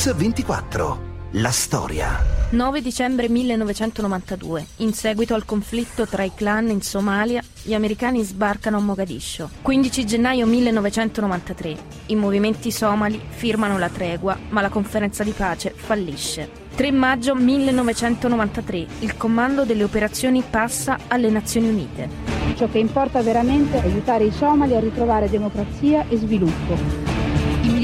[0.00, 0.98] Mix 24.
[1.32, 2.24] La storia.
[2.52, 4.66] 9 dicembre 1992.
[4.76, 9.50] In seguito al conflitto tra i clan in Somalia, gli americani sbarcano a Mogadiscio.
[9.60, 11.76] 15 gennaio 1993.
[12.06, 16.48] I movimenti somali firmano la tregua, ma la conferenza di pace fallisce.
[16.76, 18.86] 3 maggio 1993.
[19.00, 22.08] Il comando delle operazioni passa alle Nazioni Unite.
[22.56, 27.09] Ciò che importa veramente è aiutare i somali a ritrovare democrazia e sviluppo.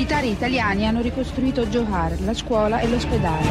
[0.06, 3.44] Militari italiani hanno ricostruito Johar, la scuola e l'ospedale.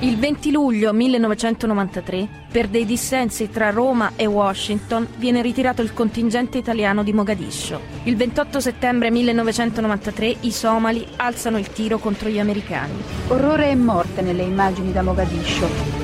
[0.00, 6.58] Il 20 luglio 1993, per dei dissensi tra Roma e Washington, viene ritirato il contingente
[6.58, 7.80] italiano di Mogadiscio.
[8.02, 13.02] Il 28 settembre 1993 i somali alzano il tiro contro gli americani.
[13.28, 15.99] Orrore e morte nelle immagini da Mogadiscio.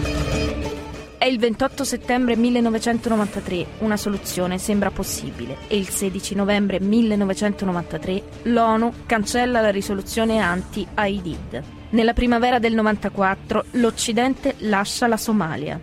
[1.19, 8.93] È il 28 settembre 1993, una soluzione sembra possibile e il 16 novembre 1993 l'ONU
[9.07, 11.63] cancella la risoluzione anti-AIDID.
[11.91, 15.81] Nella primavera del 94 l'Occidente lascia la Somalia.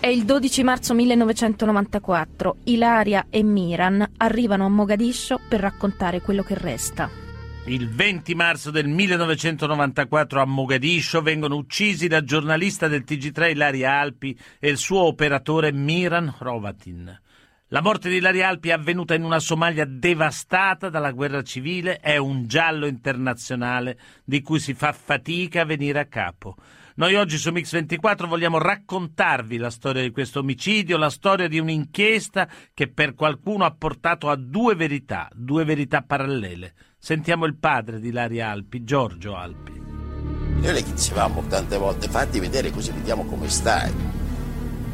[0.00, 6.54] È il 12 marzo 1994, Ilaria e Miran arrivano a Mogadiscio per raccontare quello che
[6.54, 7.23] resta.
[7.66, 14.38] Il 20 marzo del 1994 a Mogadiscio vengono uccisi la giornalista del TG3 Ilaria Alpi
[14.58, 17.20] e il suo operatore Miran Hrovatin.
[17.68, 22.18] La morte di Ilaria Alpi è avvenuta in una Somalia devastata dalla guerra civile, è
[22.18, 26.56] un giallo internazionale di cui si fa fatica a venire a capo.
[26.96, 32.46] Noi oggi su Mix24 vogliamo raccontarvi la storia di questo omicidio, la storia di un'inchiesta
[32.74, 36.74] che per qualcuno ha portato a due verità, due verità parallele.
[37.04, 39.78] Sentiamo il padre di Ilaria Alpi, Giorgio Alpi.
[39.78, 43.92] Noi le dicevamo tante volte fatti vedere così vediamo come stai.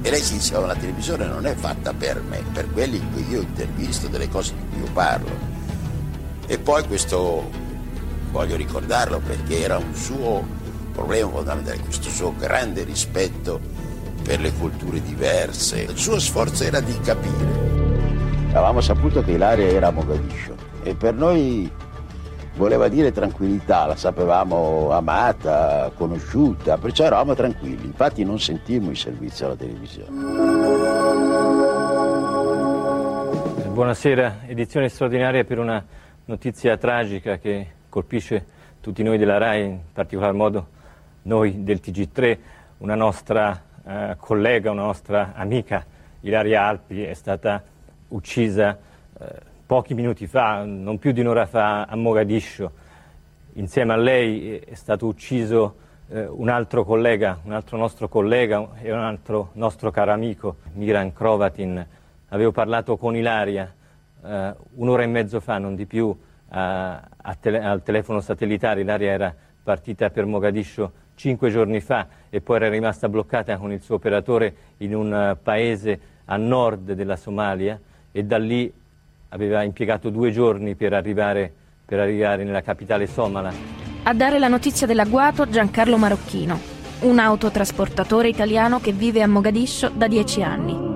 [0.02, 3.28] E lei si diceva la televisione non è fatta per me, per quelli in cui
[3.28, 5.30] io intervisto, delle cose di cui io parlo.
[6.48, 7.48] E poi questo,
[8.33, 10.45] voglio ricordarlo perché era un suo
[10.91, 13.61] problema fondamentale, questo suo grande rispetto
[14.24, 15.83] per le culture diverse.
[15.83, 18.48] Il suo sforzo era di capire.
[18.48, 21.70] Avevamo saputo che Ilaria era a Mogadiscio e per noi
[22.60, 29.46] voleva dire tranquillità, la sapevamo amata, conosciuta, perciò eravamo tranquilli, infatti non sentimmo il servizio
[29.46, 30.10] alla televisione.
[33.72, 35.82] Buonasera, edizione straordinaria per una
[36.26, 38.44] notizia tragica che colpisce
[38.82, 40.68] tutti noi della RAI, in particolar modo
[41.22, 42.38] noi del TG3,
[42.78, 45.82] una nostra eh, collega, una nostra amica,
[46.20, 47.64] Ilaria Alpi, è stata
[48.08, 48.77] uccisa
[49.18, 52.73] eh, pochi minuti fa, non più di un'ora fa, a Mogadiscio.
[53.53, 55.77] Insieme a lei è stato ucciso
[56.08, 61.13] eh, un altro collega, un altro nostro collega e un altro nostro caro amico, Miran
[61.13, 61.86] Krovatin.
[62.31, 63.73] Avevo parlato con Ilaria
[64.25, 68.81] eh, un'ora e mezzo fa, non di più, tele- al telefono satellitare.
[68.81, 69.33] Ilaria era
[69.63, 74.52] partita per Mogadiscio cinque giorni fa e poi era rimasta bloccata con il suo operatore
[74.79, 77.79] in un eh, paese a nord della Somalia
[78.11, 78.80] e da lì
[79.30, 81.52] aveva impiegato due giorni per arrivare,
[81.85, 83.52] per arrivare nella capitale somala.
[84.02, 86.58] A dare la notizia dell'agguato Giancarlo Marocchino,
[87.01, 90.89] un autotrasportatore italiano che vive a Mogadiscio da dieci anni.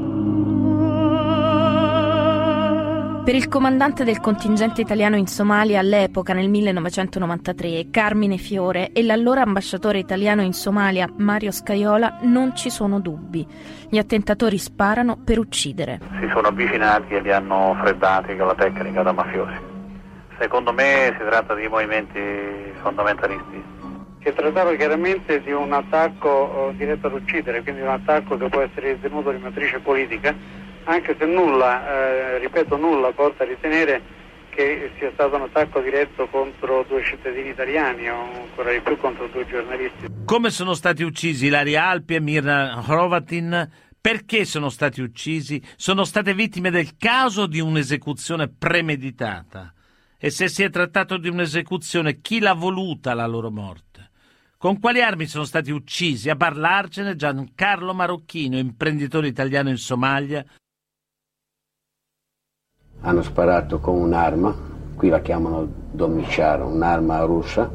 [3.25, 9.41] Per il comandante del contingente italiano in Somalia all'epoca, nel 1993, Carmine Fiore, e l'allora
[9.41, 13.47] ambasciatore italiano in Somalia, Mario Scaiola, non ci sono dubbi.
[13.89, 16.01] Gli attentatori sparano per uccidere.
[16.21, 19.56] Si sono avvicinati e li hanno freddati con la tecnica da mafiosi.
[20.39, 22.21] Secondo me si tratta di movimenti
[22.83, 23.65] fondamentalisti.
[24.23, 28.61] Si trattava chiaramente di un attacco eh, diretto ad uccidere, quindi un attacco che può
[28.61, 34.93] essere ritenuto di matrice politica anche se nulla, eh, ripeto nulla, porta a ritenere che
[34.99, 39.47] sia stato un attacco diretto contro due cittadini italiani o ancora di più contro due
[39.47, 40.06] giornalisti.
[40.25, 43.69] Come sono stati uccisi Ilaria Alpi e Mirna Hrovatin?
[44.00, 45.61] Perché sono stati uccisi?
[45.77, 49.73] Sono state vittime del caso di un'esecuzione premeditata?
[50.19, 54.11] E se si è trattato di un'esecuzione, chi l'ha voluta la loro morte?
[54.56, 56.31] Con quali armi sono stati uccisi?
[56.31, 60.44] A parlarcene Giancarlo Marocchino, imprenditore italiano in Somalia,
[63.06, 64.55] hanno sparato con un'arma,
[64.97, 67.71] qui la chiamano domiciaro, un'arma russa,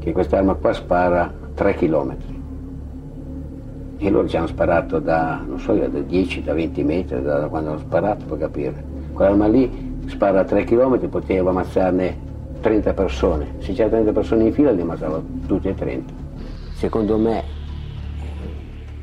[0.00, 2.16] che quest'arma qua spara 3 km.
[3.98, 7.70] E loro ci hanno sparato da, non so, da 10, da 20 metri, da, quando
[7.70, 8.84] hanno sparato, per capire.
[9.12, 12.30] Quell'arma lì spara a 3 km, poteva ammazzarne
[12.60, 13.46] 30 persone.
[13.58, 16.12] Se c'erano 30 persone in fila, li ammazzava tutti e 30.
[16.74, 17.44] Secondo me,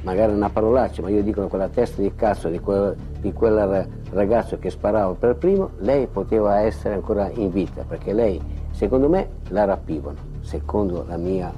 [0.02, 4.58] magari una parolaccia, ma io dico quella testa di cazzo di quel, di quel ragazzo
[4.58, 8.42] che sparava per primo, lei poteva essere ancora in vita, perché lei,
[8.72, 11.52] secondo me, la rapivano, secondo la mia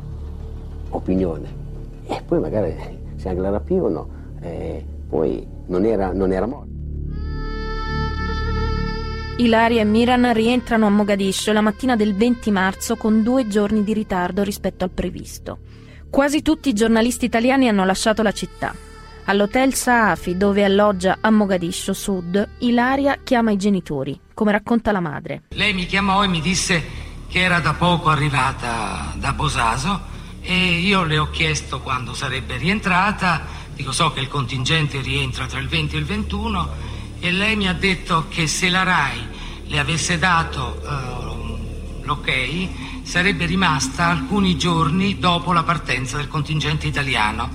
[0.90, 1.60] opinione.
[2.08, 2.76] E poi magari
[3.16, 4.08] se anche la rapivano,
[4.42, 6.70] eh, poi non era, non era morto.
[9.38, 13.94] Ilaria e Miran rientrano a Mogadiscio la mattina del 20 marzo con due giorni di
[13.94, 15.58] ritardo rispetto al previsto.
[16.12, 18.76] Quasi tutti i giornalisti italiani hanno lasciato la città.
[19.26, 25.44] All'hotel Saafi, dove alloggia a Mogadiscio Sud, Ilaria chiama i genitori, come racconta la madre.
[25.52, 26.84] Lei mi chiamò e mi disse
[27.30, 30.02] che era da poco arrivata da Bosaso
[30.42, 35.60] e io le ho chiesto quando sarebbe rientrata, dico so che il contingente rientra tra
[35.60, 36.70] il 20 e il 21
[37.22, 39.28] e lei mi ha detto che se la RAI
[39.68, 42.28] le avesse dato uh, l'ok
[43.12, 47.50] sarebbe rimasta alcuni giorni dopo la partenza del contingente italiano.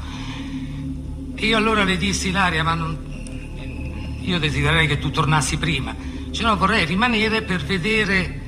[1.36, 4.18] Io allora le dissi, Ilaria, ma non...
[4.20, 5.96] io desidererei che tu tornassi prima,
[6.30, 8.42] se no vorrei rimanere per vedere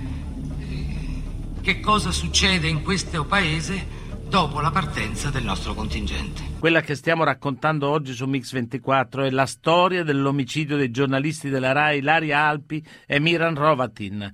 [1.63, 3.87] che cosa succede in questo paese
[4.29, 6.43] dopo la partenza del nostro contingente.
[6.59, 12.03] Quella che stiamo raccontando oggi su Mix24 è la storia dell'omicidio dei giornalisti della RAI
[12.03, 14.31] Laria Alpi e Miran Rovatin.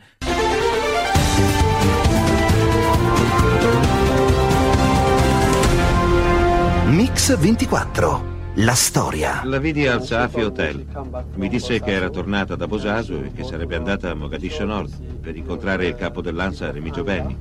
[6.95, 9.43] Mix24 la storia.
[9.43, 10.87] La vidi al Safi Hotel.
[11.35, 15.35] Mi disse che era tornata da Bosaso e che sarebbe andata a Mogadiscio Nord per
[15.35, 17.37] incontrare il capo dell'ANSA Remigio Benni.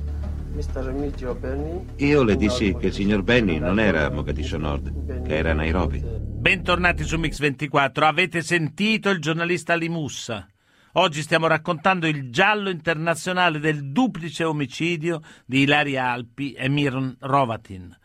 [1.98, 5.54] Io le dissi che il signor Benny non era a Mogadiscio Nord, che era a
[5.54, 6.02] Nairobi.
[6.04, 8.02] Bentornati su Mix24.
[8.02, 10.48] Avete sentito il giornalista Ali Mussa?
[10.94, 17.96] Oggi stiamo raccontando il giallo internazionale del duplice omicidio di Ilaria Alpi e Miron Rovatin.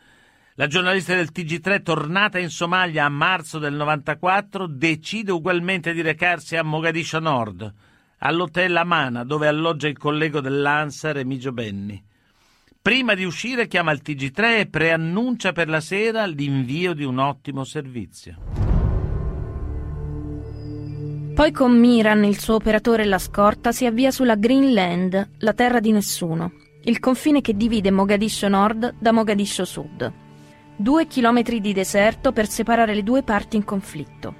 [0.60, 6.58] La giornalista del TG3, tornata in Somalia a marzo del 94, decide ugualmente di recarsi
[6.58, 7.74] a Mogadiscio Nord,
[8.18, 12.04] all'hotel Amana, dove alloggia il collego dell'ANSA Remigio Benni.
[12.82, 17.64] Prima di uscire chiama il TG3 e preannuncia per la sera l'invio di un ottimo
[17.64, 18.36] servizio.
[21.36, 25.80] Poi con Miran, il suo operatore e la scorta, si avvia sulla Greenland, la terra
[25.80, 26.52] di nessuno,
[26.84, 30.28] il confine che divide Mogadiscio Nord da Mogadiscio Sud.
[30.82, 34.34] Due chilometri di deserto per separare le due parti in conflitto.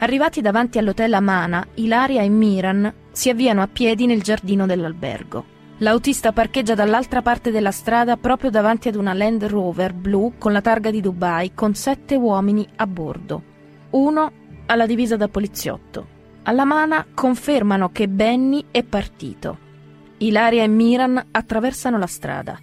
[0.00, 5.46] Arrivati davanti all'hotel Amana, Ilaria e Miran si avviano a piedi nel giardino dell'albergo.
[5.78, 10.60] L'autista parcheggia dall'altra parte della strada proprio davanti ad una Land Rover blu con la
[10.60, 13.42] targa di Dubai con sette uomini a bordo.
[13.92, 14.32] Uno
[14.66, 16.06] ha la divisa da poliziotto.
[16.42, 19.56] Alla Mana confermano che Benny è partito.
[20.18, 22.60] Ilaria e Miran attraversano la strada.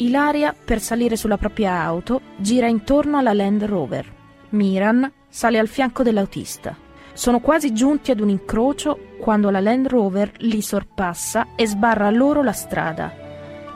[0.00, 4.10] Ilaria, per salire sulla propria auto, gira intorno alla Land Rover.
[4.50, 6.74] Miran sale al fianco dell'autista.
[7.12, 12.42] Sono quasi giunti ad un incrocio quando la Land Rover li sorpassa e sbarra loro
[12.42, 13.12] la strada.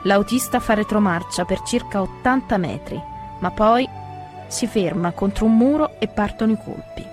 [0.01, 2.99] L'autista fa retromarcia per circa 80 metri,
[3.39, 3.87] ma poi
[4.47, 7.05] si ferma contro un muro e partono i colpi.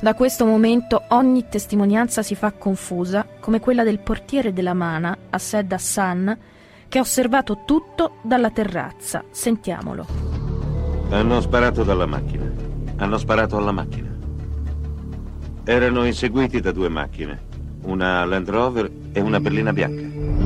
[0.00, 5.72] Da questo momento ogni testimonianza si fa confusa, come quella del portiere della Mana, Assed
[5.72, 6.38] Hassan,
[6.90, 9.24] che ha osservato tutto dalla terrazza.
[9.30, 10.04] Sentiamolo.
[11.08, 12.52] Hanno sparato dalla macchina.
[12.96, 14.08] Hanno sparato alla macchina.
[15.64, 17.48] Erano inseguiti da due macchine
[17.82, 20.39] una Land Rover e una berlina bianca.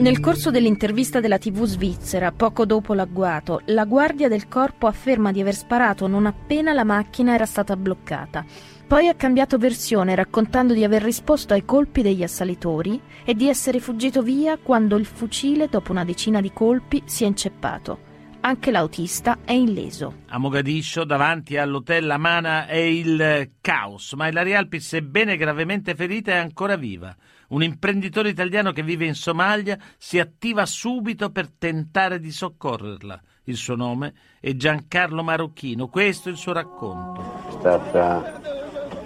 [0.00, 5.42] Nel corso dell'intervista della TV svizzera, poco dopo l'agguato, la guardia del corpo afferma di
[5.42, 8.42] aver sparato non appena la macchina era stata bloccata.
[8.86, 13.78] Poi ha cambiato versione raccontando di aver risposto ai colpi degli assalitori e di essere
[13.78, 18.08] fuggito via quando il fucile, dopo una decina di colpi, si è inceppato.
[18.40, 20.22] Anche l'autista è illeso.
[20.28, 26.36] A Mogadiscio, davanti all'hotel Amana, è il caos, ma Ilaria Alpi, sebbene gravemente ferita, è
[26.36, 27.14] ancora viva.
[27.50, 33.20] Un imprenditore italiano che vive in Somalia si attiva subito per tentare di soccorrerla.
[33.44, 37.48] Il suo nome è Giancarlo Marocchino, questo è il suo racconto.
[37.48, 38.40] È stata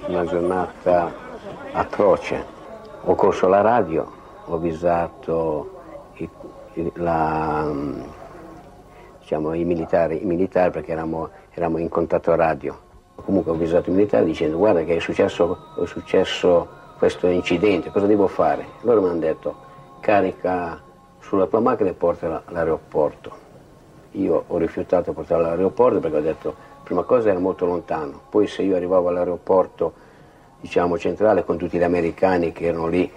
[0.09, 1.11] una giornata
[1.73, 2.45] atroce.
[3.05, 4.13] Ho corso la radio,
[4.45, 6.13] ho avvisato
[6.97, 7.73] la
[9.21, 12.79] diciamo, i, militari, i militari perché eravamo, eravamo, in contatto radio.
[13.15, 18.07] Comunque ho avvisato i militari dicendo guarda che è successo, è successo questo incidente, cosa
[18.07, 18.65] devo fare?
[18.83, 19.55] Loro mi hanno detto
[20.01, 20.81] carica
[21.21, 23.43] sulla tua macchina e portala all'aeroporto.
[24.13, 28.47] Io ho rifiutato di portarla all'aeroporto perché ho detto prima cosa era molto lontano, poi
[28.47, 29.93] se io arrivavo all'aeroporto
[30.61, 33.11] diciamo centrale con tutti gli americani che erano lì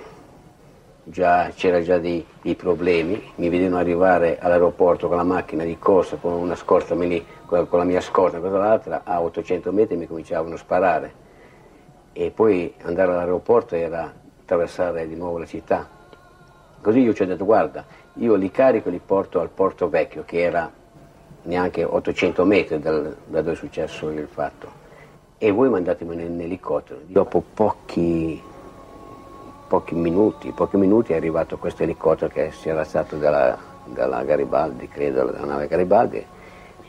[1.04, 6.18] già, c'era già dei, dei, problemi, mi vedevano arrivare all'aeroporto con la macchina di corsa,
[6.18, 10.58] con una scorta, con la mia scorta, cosa l'altra, a 800 metri mi cominciavano a
[10.58, 11.26] sparare.
[12.20, 15.88] E poi andare all'aeroporto era attraversare di nuovo la città.
[16.82, 20.24] Così io ci ho detto, guarda, io li carico e li porto al Porto Vecchio,
[20.26, 20.68] che era
[21.44, 24.68] neanche 800 metri dal, da dove è successo il fatto.
[25.38, 27.02] E voi mandatemi in elicottero.
[27.06, 28.42] Dopo pochi,
[29.68, 33.56] pochi minuti, pochi minuti è arrivato questo elicottero che si era alzato dalla,
[33.86, 36.26] dalla Garibaldi, credo, dalla nave Garibaldi,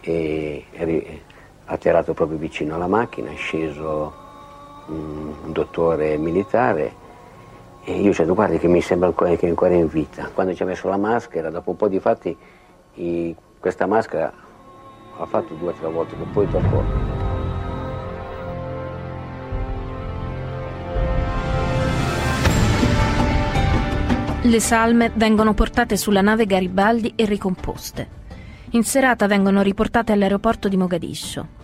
[0.01, 1.21] e è
[1.67, 4.18] atterrato proprio vicino alla macchina, è sceso
[4.89, 7.07] un dottore militare
[7.89, 10.29] e io ho detto guardi che mi sembra che è ancora in vita.
[10.35, 12.37] Quando ci ha messo la maschera, dopo un po' di fatti,
[12.95, 14.31] i, questa maschera
[15.17, 17.17] ha fatto due o tre volte che poi dopo...
[24.43, 28.17] Le salme vengono portate sulla nave Garibaldi e ricomposte.
[28.73, 31.58] In serata vengono riportate all'aeroporto di Mogadiscio.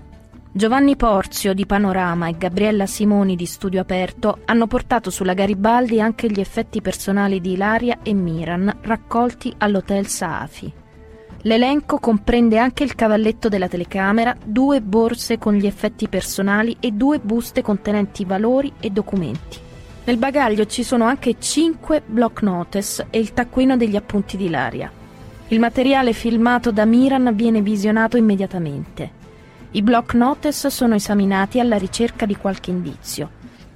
[0.57, 6.31] Giovanni Porzio di Panorama e Gabriella Simoni di Studio Aperto hanno portato sulla Garibaldi anche
[6.31, 10.73] gli effetti personali di Ilaria e Miran raccolti all'Hotel Saafi.
[11.43, 17.19] L'elenco comprende anche il cavalletto della telecamera, due borse con gli effetti personali e due
[17.19, 19.59] buste contenenti valori e documenti.
[20.05, 24.89] Nel bagaglio ci sono anche cinque block notes e il taccuino degli appunti di Ilaria.
[25.49, 29.23] Il materiale filmato da Miran viene visionato immediatamente.
[29.75, 33.29] I block notes sono esaminati alla ricerca di qualche indizio,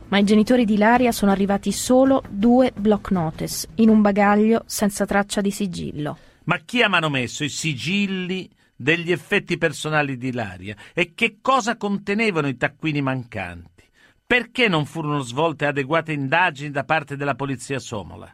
[0.07, 5.05] ma ai genitori di Ilaria sono arrivati solo due block notes in un bagaglio senza
[5.05, 6.17] traccia di sigillo.
[6.45, 12.47] Ma chi ha manomesso i sigilli degli effetti personali di Ilaria e che cosa contenevano
[12.47, 13.83] i taccuini mancanti?
[14.25, 18.33] Perché non furono svolte adeguate indagini da parte della polizia somola?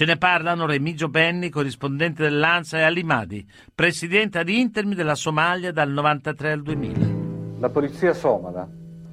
[0.00, 5.72] Ce ne parlano Remigio Benni, corrispondente dell'ANSA, e Ali Madi, presidente ad interim della Somalia
[5.72, 7.58] dal 1993 al 2000.
[7.60, 8.66] La polizia somala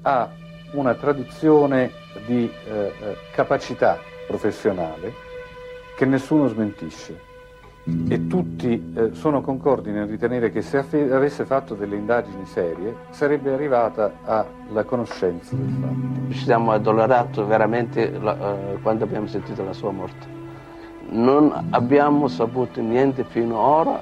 [0.04, 0.32] ha
[0.72, 1.92] una tradizione
[2.26, 5.12] di eh, eh, capacità professionale
[5.98, 7.20] che nessuno smentisce
[8.08, 13.52] e tutti eh, sono concordi nel ritenere che se avesse fatto delle indagini serie sarebbe
[13.52, 16.32] arrivata alla conoscenza del fatto.
[16.32, 18.38] Ci siamo addolorati veramente la,
[18.72, 20.37] eh, quando abbiamo sentito la sua morte
[21.10, 24.02] non abbiamo saputo niente fino ad ora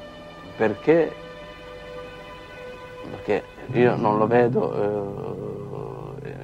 [0.57, 1.11] perché,
[3.09, 3.43] perché
[3.73, 4.73] io non lo vedo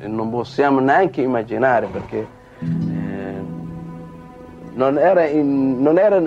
[0.01, 2.27] eh, non possiamo neanche immaginare perché
[2.60, 3.44] eh,
[4.74, 6.22] non era, in, non era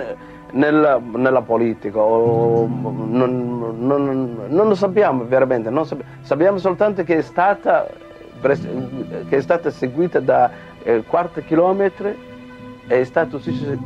[0.51, 7.21] nella, nella, politica, o, non, non, non, lo sappiamo veramente, sappiamo, sappiamo soltanto che è
[7.21, 7.87] stata,
[8.41, 10.49] che è stata seguita da
[10.83, 12.33] eh, 4 chilometri
[12.87, 13.39] è stato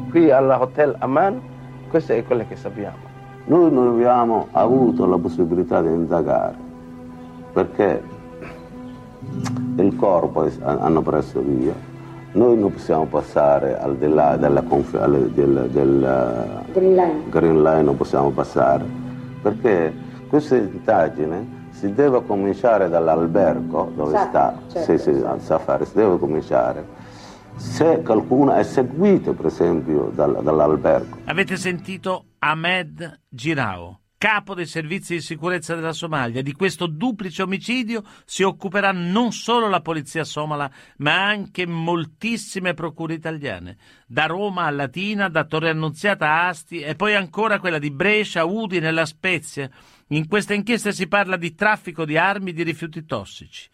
[0.10, 1.42] qui all'Hotel Amman,
[1.90, 3.08] questo è quello che sappiamo.
[3.46, 6.56] Noi non abbiamo avuto la possibilità di indagare
[7.54, 8.04] perché
[9.76, 11.74] il corpo hanno preso via,
[12.34, 17.24] noi non possiamo passare al di là della del, del, del Green, Line.
[17.30, 18.86] Green Line, non possiamo passare
[19.42, 19.94] perché
[20.28, 26.86] questa indagine si deve cominciare dall'albergo dove Sa, sta, certo, al safari, si deve cominciare
[27.60, 31.20] se qualcuno è seguito per esempio dal, dall'albergo.
[31.26, 36.42] Avete sentito Ahmed Girao, capo dei servizi di sicurezza della Somalia.
[36.42, 43.14] Di questo duplice omicidio si occuperà non solo la polizia somala, ma anche moltissime procure
[43.14, 47.92] italiane, da Roma a Latina, da Torre Annunziata a Asti e poi ancora quella di
[47.92, 49.70] Brescia, Udine e La Spezia.
[50.08, 53.70] In questa inchiesta si parla di traffico di armi e di rifiuti tossici.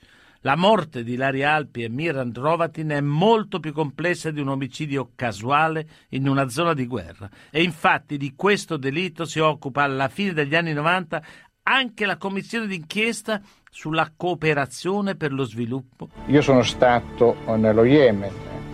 [0.45, 5.09] La morte di Ilaria Alpi e Miran Rovatin è molto più complessa di un omicidio
[5.15, 10.33] casuale in una zona di guerra e infatti di questo delitto si occupa alla fine
[10.33, 11.23] degli anni 90
[11.63, 16.09] anche la commissione d'inchiesta sulla cooperazione per lo sviluppo.
[16.27, 18.31] Io sono stato nello Yemen,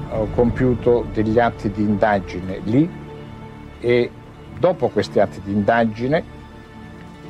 [0.10, 2.90] ho compiuto degli atti di indagine lì
[3.80, 4.12] e
[4.60, 6.22] dopo questi atti di indagine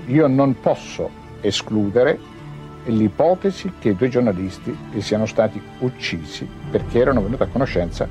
[0.08, 2.31] io non posso escludere
[2.86, 8.08] l'ipotesi che due giornalisti siano stati uccisi perché erano venuti a conoscenza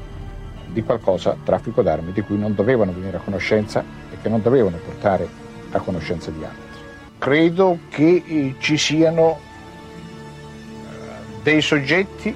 [0.67, 4.77] di qualcosa, traffico d'armi, di cui non dovevano venire a conoscenza e che non dovevano
[4.77, 5.29] portare
[5.73, 6.79] a conoscenza di altri.
[7.19, 12.35] Credo che eh, ci siano eh, dei soggetti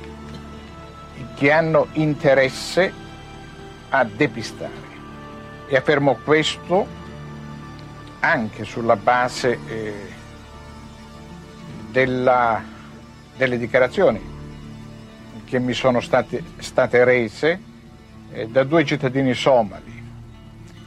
[1.37, 2.93] che hanno interesse
[3.91, 4.93] a depistare
[5.67, 7.03] e affermo questo
[8.21, 10.14] anche sulla base eh,
[11.95, 12.61] della,
[13.37, 14.21] delle dichiarazioni
[15.45, 17.61] che mi sono state, state rese
[18.33, 20.03] eh, da due cittadini somali,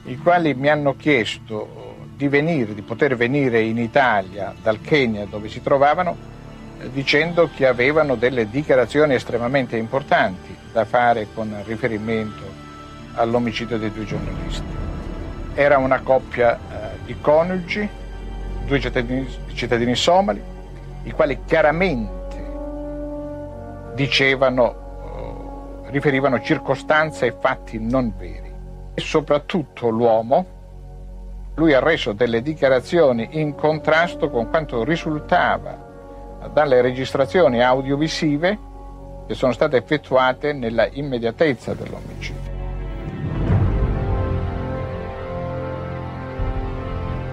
[0.03, 5.47] i quali mi hanno chiesto di venire, di poter venire in Italia dal Kenya dove
[5.47, 6.17] si trovavano,
[6.81, 12.43] eh, dicendo che avevano delle dichiarazioni estremamente importanti da fare con riferimento
[13.13, 14.75] all'omicidio dei due giornalisti.
[15.53, 17.87] Era una coppia eh, di coniugi,
[18.65, 20.55] due cittadini, cittadini somali,
[21.07, 22.25] i quali chiaramente
[23.95, 28.53] dicevano, eh, riferivano circostanze e fatti non veri.
[28.93, 30.45] E soprattutto l'uomo,
[31.55, 35.85] lui ha reso delle dichiarazioni in contrasto con quanto risultava
[36.51, 38.59] dalle registrazioni audiovisive
[39.27, 42.55] che sono state effettuate nella immediatezza dell'omicidio.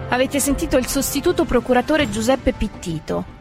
[0.08, 3.33] Avete sentito il sostituto procuratore Giuseppe Pittito.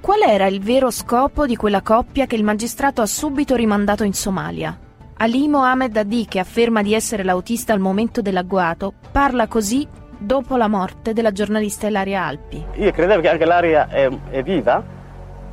[0.00, 4.14] Qual era il vero scopo di quella coppia che il magistrato ha subito rimandato in
[4.14, 4.76] Somalia?
[5.18, 10.68] Ali Mohamed Adi, che afferma di essere l'autista al momento dell'agguato, parla così dopo la
[10.68, 12.64] morte della giornalista Ilaria Alpi.
[12.76, 14.82] Io credevo che anche l'aria è, è viva,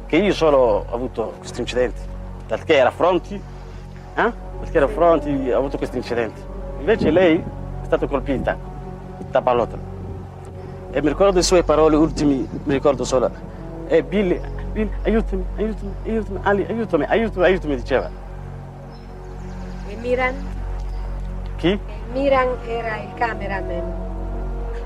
[0.06, 2.00] che io solo ho avuto questi incidenti,
[2.48, 4.34] perché era fronti, eh?
[4.62, 6.42] perché era fronti ho avuto questi incidenti.
[6.80, 8.58] Invece lei è stata colpita
[9.30, 9.82] da pallottola.
[10.92, 13.30] E mi ricordo le sue parole ultime, mi ricordo solo,
[13.88, 14.40] e Billy,
[14.74, 18.10] Billy, aiutami, aiutami, aiutami, Ali, aiutami, aiutami, aiutami, diceva.
[19.88, 20.36] E Miran?
[21.56, 21.80] Chi?
[22.14, 24.06] Miran era il cameraman.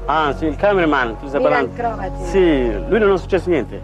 [0.05, 1.99] Ah, sì, il cameraman, tu stai Miran parlando?
[2.07, 2.25] Crovatin.
[2.25, 3.81] Sì, lui non è successo niente,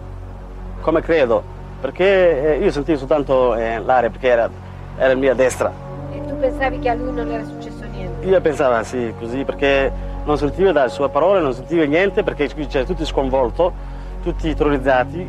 [0.80, 1.42] come credo,
[1.80, 4.50] perché eh, io sentivo soltanto eh, l'aria, perché era,
[4.96, 5.70] era mia destra.
[6.12, 8.26] E tu pensavi che a lui non era successo niente?
[8.26, 9.90] Io pensavo sì, così, perché
[10.24, 15.20] non sentivo dalle sue parole, non sentivo niente, perché c'era tutti sconvolto, tutti terrorizzati,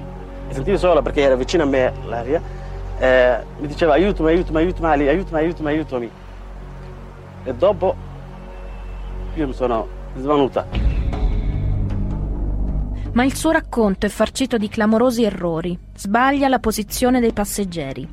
[0.48, 2.42] e sentivo solo perché era vicino a me l'aria,
[2.98, 6.12] eh, mi diceva aiutami, aiutami, aiutami, Ali, aiutami, aiutami, aiutami.
[7.44, 7.96] E dopo
[9.36, 10.66] io mi sono svanuta.
[13.12, 15.78] Ma il suo racconto è farcito di clamorosi errori.
[15.96, 18.08] Sbaglia la posizione dei passeggeri.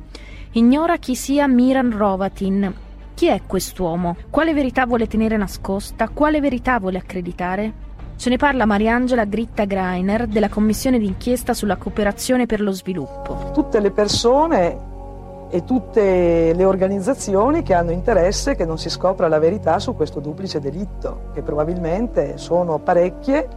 [0.53, 2.73] Ignora chi sia Miran Rovatin.
[3.13, 4.15] Chi è quest'uomo?
[4.29, 6.09] Quale verità vuole tenere nascosta?
[6.09, 7.85] Quale verità vuole accreditare?
[8.17, 13.51] Ce ne parla Mariangela Gritta Greiner della Commissione d'inchiesta sulla cooperazione per lo sviluppo.
[13.53, 14.77] tutte le persone
[15.49, 20.19] e tutte le organizzazioni che hanno interesse che non si scopra la verità su questo
[20.19, 23.47] duplice delitto, che probabilmente sono parecchie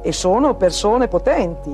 [0.00, 1.70] e sono persone potenti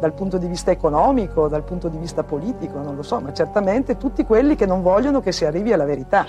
[0.00, 3.98] dal punto di vista economico, dal punto di vista politico, non lo so, ma certamente
[3.98, 6.24] tutti quelli che non vogliono che si arrivi alla verità.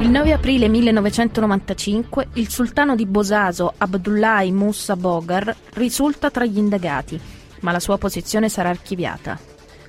[0.00, 7.20] Il 9 aprile 1995 il sultano di Bosaso, Abdullahi Musa Bogar, risulta tra gli indagati,
[7.60, 9.36] ma la sua posizione sarà archiviata.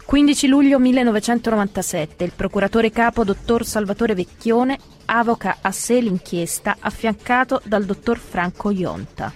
[0.03, 7.85] 15 luglio 1997 il procuratore capo dottor Salvatore Vecchione avoca a sé l'inchiesta affiancato dal
[7.85, 9.31] dottor Franco Ionta.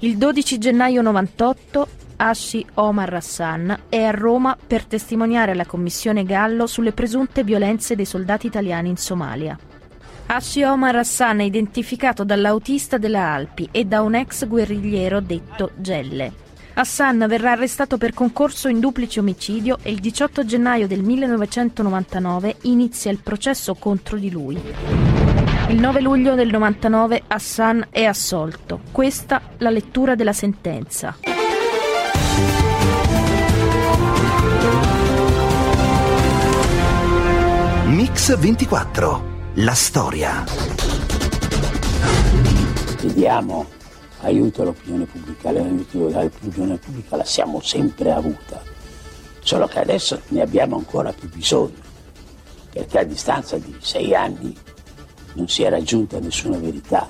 [0.00, 6.66] Il 12 gennaio 98 Ashi Omar Hassan è a Roma per testimoniare alla commissione Gallo
[6.66, 9.58] sulle presunte violenze dei soldati italiani in Somalia.
[10.32, 16.32] Ashi Omar Hassan è identificato dall'autista della Alpi e da un ex guerrigliero detto Gelle.
[16.74, 23.10] Hassan verrà arrestato per concorso in duplice omicidio e il 18 gennaio del 1999 inizia
[23.10, 24.56] il processo contro di lui.
[25.66, 28.82] Il 9 luglio del 99 Hassan è assolto.
[28.92, 31.16] Questa la lettura della sentenza.
[37.86, 39.39] Mix 24.
[39.62, 40.44] La storia.
[42.96, 43.68] chiediamo
[44.22, 48.62] aiuto all'opinione pubblica, l'aiuto all'opinione pubblica la siamo sempre avuta,
[49.40, 51.76] solo che adesso ne abbiamo ancora più bisogno,
[52.70, 54.56] perché a distanza di sei anni
[55.34, 57.06] non si è raggiunta nessuna verità.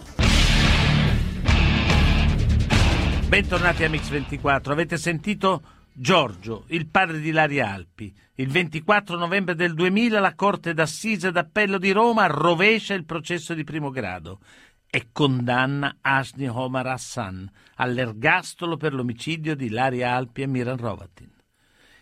[3.28, 4.70] Bentornati a Mix24.
[4.72, 8.14] Avete sentito Giorgio, il padre di Laria Alpi.
[8.36, 13.64] Il 24 novembre del 2000 la Corte d'Assise d'Appello di Roma rovescia il processo di
[13.64, 14.40] primo grado
[14.88, 21.30] e condanna Asni Omar Hassan all'ergastolo per l'omicidio di Laria Alpi e Miran Rovatin.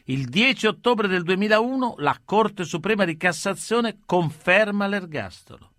[0.05, 5.73] Il 10 ottobre del 2001 la Corte Suprema di Cassazione conferma l'ergastolo.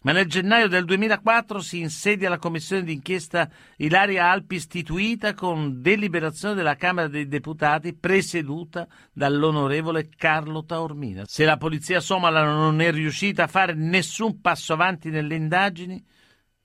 [0.00, 6.54] Ma nel gennaio del 2004 si insedia la commissione d'inchiesta Ilaria Alpi istituita con deliberazione
[6.54, 11.24] della Camera dei Deputati presieduta dall'onorevole Carlo Taormina.
[11.26, 16.00] Se la polizia somala non è riuscita a fare nessun passo avanti nelle indagini,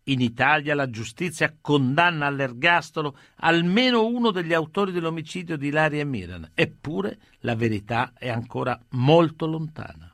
[0.08, 6.52] in Italia la giustizia condanna all'ergastolo almeno uno degli autori dell'omicidio di Ilaria Miran.
[6.54, 10.13] Eppure la verità è ancora molto lontana.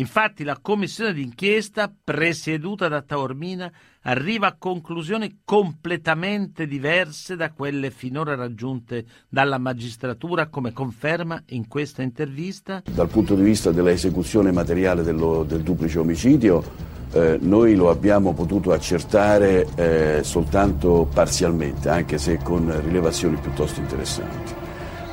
[0.00, 3.70] Infatti la commissione d'inchiesta, presieduta da Taormina,
[4.04, 12.00] arriva a conclusioni completamente diverse da quelle finora raggiunte dalla magistratura, come conferma in questa
[12.00, 12.82] intervista.
[12.90, 16.64] Dal punto di vista dell'esecuzione materiale dello- del duplice omicidio,
[17.12, 24.54] eh, noi lo abbiamo potuto accertare eh, soltanto parzialmente, anche se con rilevazioni piuttosto interessanti,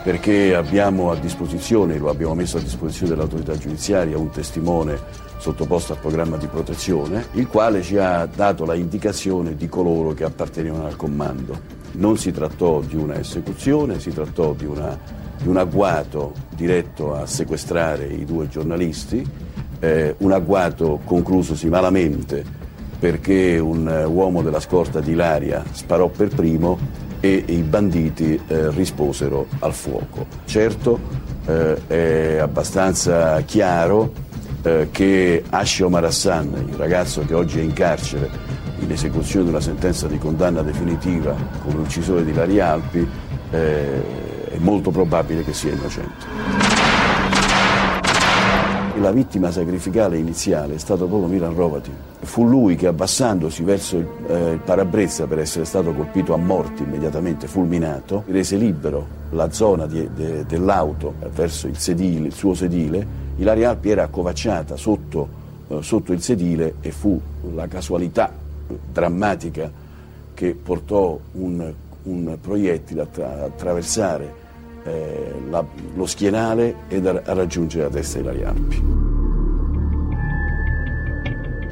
[0.08, 4.98] perché abbiamo a disposizione, lo abbiamo messo a disposizione dell'autorità giudiziaria, un testimone
[5.38, 10.24] sottoposto al programma di protezione, il quale ci ha dato la indicazione di coloro che
[10.24, 11.60] appartenevano al comando.
[11.96, 14.98] Non si trattò di una esecuzione, si trattò di, una,
[15.42, 19.30] di un agguato diretto a sequestrare i due giornalisti,
[19.82, 22.46] eh, un agguato conclusosi malamente
[22.98, 28.70] perché un uh, uomo della scorta di Ilaria sparò per primo e i banditi eh,
[28.72, 30.26] risposero al fuoco.
[30.46, 31.00] Certo
[31.46, 34.12] eh, è abbastanza chiaro
[34.62, 38.30] eh, che Ashi Omar Hassan, il ragazzo che oggi è in carcere
[38.80, 43.08] in esecuzione di una sentenza di condanna definitiva come uccisore di Ilaria Alpi,
[43.50, 46.26] eh, è molto probabile che sia innocente.
[49.00, 51.92] La vittima sacrificale iniziale è stato proprio Miran Rovati.
[52.28, 56.84] Fu lui che abbassandosi verso il, eh, il parabrezza per essere stato colpito a morte
[56.84, 63.26] immediatamente, fulminato, rese libero la zona di, de, dell'auto verso il, sedile, il suo sedile.
[63.38, 65.28] Ilaria Alpi era accovacciata sotto,
[65.70, 67.20] eh, sotto il sedile e fu
[67.56, 68.30] la casualità
[68.92, 69.72] drammatica
[70.34, 74.34] che portò un, un proiettile a, tra, attraversare
[74.84, 79.07] eh, la, lo schienale ed a, a raggiungere la testa di Lariampi.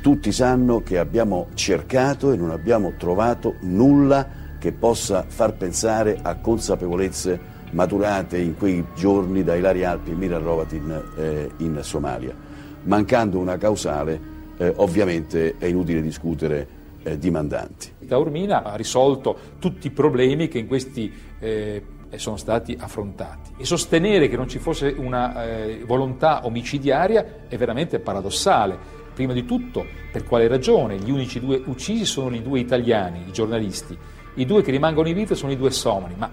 [0.06, 4.28] Tutti sanno che abbiamo cercato e non abbiamo trovato nulla
[4.60, 7.40] che possa far pensare a consapevolezze
[7.72, 12.36] maturate in quei giorni da Ilaria Alpi e Mira Rovatin eh, in Somalia.
[12.84, 14.22] Mancando una causale,
[14.58, 16.68] eh, ovviamente è inutile discutere
[17.02, 17.94] eh, di mandanti.
[18.08, 21.84] Taormina ha risolto tutti i problemi che in questi eh,
[22.18, 23.54] sono stati affrontati.
[23.58, 28.95] E sostenere che non ci fosse una eh, volontà omicidiaria è veramente paradossale.
[29.16, 30.98] Prima di tutto, per quale ragione?
[30.98, 33.98] Gli unici due uccisi sono i due italiani, i giornalisti.
[34.34, 36.30] I due che rimangono in vita sono i due somali, ma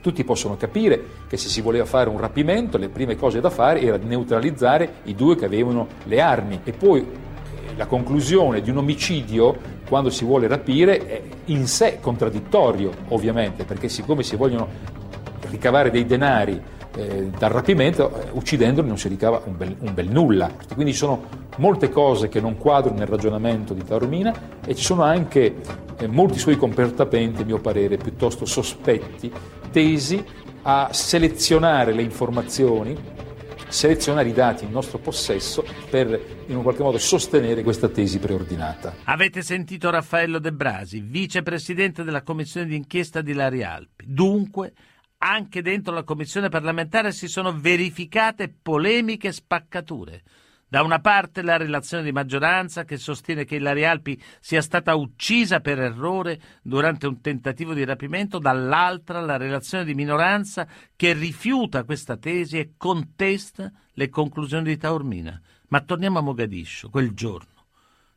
[0.00, 3.82] tutti possono capire che se si voleva fare un rapimento, le prime cose da fare
[3.82, 8.78] era neutralizzare i due che avevano le armi e poi eh, la conclusione di un
[8.78, 14.68] omicidio quando si vuole rapire è in sé contraddittorio, ovviamente, perché siccome si vogliono
[15.50, 16.58] ricavare dei denari
[16.94, 20.50] eh, dal rapimento, eh, uccidendoli non si ricava un bel, un bel, nulla.
[20.74, 21.24] Quindi ci sono
[21.56, 25.56] molte cose che non quadrano nel ragionamento di Taormina e ci sono anche
[25.98, 29.30] eh, molti suoi comportamenti, a mio parere, piuttosto sospetti,
[29.70, 30.24] tesi
[30.62, 33.18] a selezionare le informazioni
[33.70, 38.96] selezionare i dati in nostro possesso per in un qualche modo sostenere questa tesi preordinata.
[39.04, 44.04] Avete sentito Raffaello De Brasi, vicepresidente della commissione d'inchiesta di Lari Alpi.
[44.06, 44.72] Dunque,
[45.22, 50.22] anche dentro la commissione parlamentare si sono verificate polemiche e spaccature.
[50.66, 55.60] Da una parte la relazione di maggioranza che sostiene che Ilaria Alpi sia stata uccisa
[55.60, 62.16] per errore durante un tentativo di rapimento, dall'altra la relazione di minoranza che rifiuta questa
[62.16, 65.40] tesi e contesta le conclusioni di Taormina.
[65.68, 67.66] Ma torniamo a Mogadiscio, quel giorno.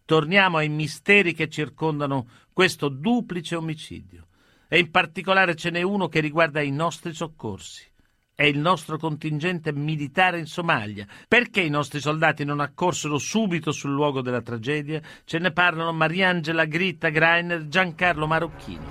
[0.05, 4.27] Torniamo ai misteri che circondano questo duplice omicidio.
[4.67, 7.91] E in particolare ce n'è uno che riguarda i nostri soccorsi
[8.35, 11.05] è il nostro contingente militare in Somalia.
[11.27, 15.01] Perché i nostri soldati non accorsero subito sul luogo della tragedia?
[15.23, 18.85] Ce ne parlano Mariangela Gritta Greiner Giancarlo Marocchini.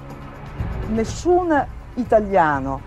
[0.90, 2.80] Nessun italiano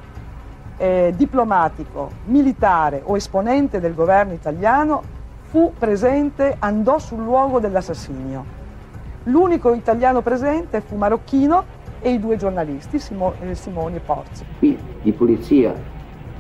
[0.77, 5.03] eh, diplomatico, militare o esponente del governo italiano
[5.49, 8.63] fu presente, andò sul luogo dell'assassinio.
[9.23, 11.74] L'unico italiano presente fu Marocchino
[12.05, 14.45] e i due giornalisti, Simo, eh, Simoni e Pozzi.
[14.59, 15.73] Qui di polizia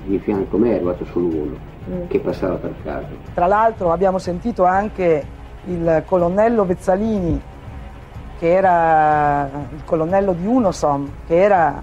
[0.03, 1.57] di fianco a me è arrivato solo uno
[1.89, 2.05] mm.
[2.07, 3.07] che passava per caso.
[3.33, 5.25] Tra l'altro abbiamo sentito anche
[5.65, 7.41] il colonnello Vezzalini,
[8.37, 11.81] che era il colonnello di Unosom, che era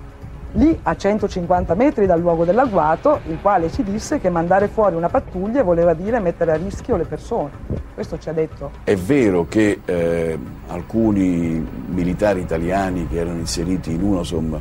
[0.52, 5.08] lì a 150 metri dal luogo dell'agguato, il quale ci disse che mandare fuori una
[5.08, 7.50] pattuglia voleva dire mettere a rischio le persone.
[7.94, 8.70] Questo ci ha detto.
[8.84, 10.38] È vero che eh,
[10.68, 14.60] alcuni militari italiani che erano inseriti in Unosom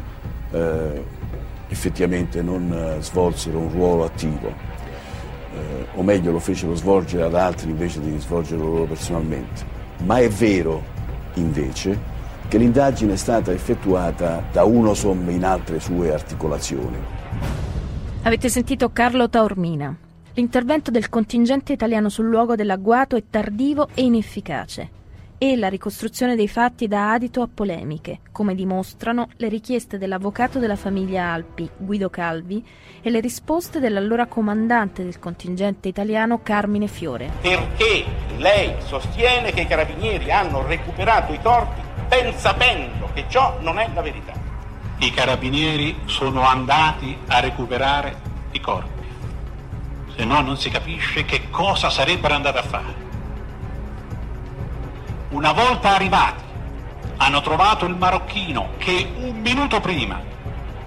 [0.51, 1.03] eh,
[1.67, 7.69] effettivamente non eh, svolsero un ruolo attivo, eh, o meglio lo fecero svolgere ad altri
[7.69, 9.79] invece di svolgerlo loro personalmente.
[10.03, 10.99] Ma è vero
[11.35, 12.10] invece
[12.51, 16.97] che l'indagine è stata effettuata da Unosom in altre sue articolazioni.
[18.23, 19.95] Avete sentito Carlo Taormina.
[20.33, 24.89] L'intervento del contingente italiano sul luogo dell'agguato è tardivo e inefficace.
[25.43, 30.75] e la ricostruzione dei fatti dà adito a polemiche, come dimostrano le richieste dell'avvocato della
[30.75, 32.63] famiglia Alpi, Guido Calvi,
[33.01, 37.31] e le risposte dell'allora comandante del contingente italiano Carmine Fiore.
[37.41, 38.05] Perché
[38.37, 41.80] lei sostiene che i carabinieri hanno recuperato i corpi
[42.11, 44.33] ben sapendo che ciò non è la verità.
[44.97, 48.19] I carabinieri sono andati a recuperare
[48.51, 49.07] i corpi,
[50.17, 52.95] se no non si capisce che cosa sarebbero andati a fare.
[55.29, 56.43] Una volta arrivati,
[57.15, 60.21] hanno trovato il marocchino che un minuto prima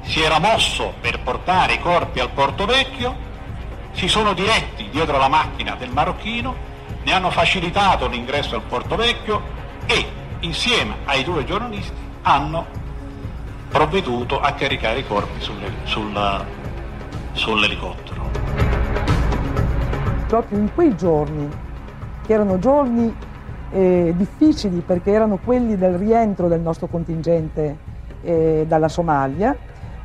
[0.03, 3.17] si era mosso per portare i corpi al Porto Vecchio,
[3.93, 6.55] si sono diretti dietro la macchina del marocchino,
[7.03, 9.43] ne hanno facilitato l'ingresso al Porto Vecchio
[9.87, 12.67] e insieme ai due giornalisti hanno
[13.69, 16.45] provveduto a caricare i corpi sulle, sulla,
[17.33, 18.23] sull'elicottero.
[20.29, 21.49] Proprio in quei giorni,
[22.25, 23.15] che erano giorni
[23.71, 27.77] eh, difficili perché erano quelli del rientro del nostro contingente
[28.23, 29.57] eh, dalla Somalia,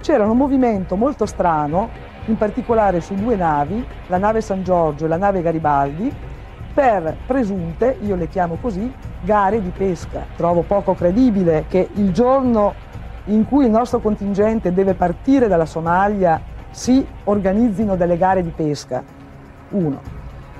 [0.02, 1.90] c'era un movimento molto strano,
[2.26, 6.12] in particolare su due navi, la nave San Giorgio e la nave Garibaldi,
[6.80, 8.90] per presunte, io le chiamo così,
[9.20, 10.24] gare di pesca.
[10.38, 12.74] Trovo poco credibile che il giorno
[13.26, 16.40] in cui il nostro contingente deve partire dalla Somalia
[16.72, 19.04] si organizzino delle gare di pesca.
[19.72, 20.00] Uno.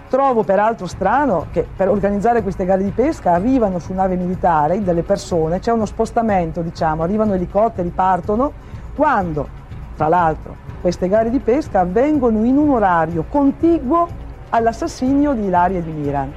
[0.10, 5.04] Trovo peraltro strano che per organizzare queste gare di pesca arrivano su nave militare delle
[5.04, 8.52] persone, c'è uno spostamento, diciamo, arrivano elicotteri, partono,
[8.94, 9.48] quando,
[9.96, 14.19] tra l'altro, queste gare di pesca avvengono in un orario contiguo
[14.50, 16.34] all'assassinio di Ilaria e di Miran.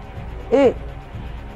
[0.48, 0.74] E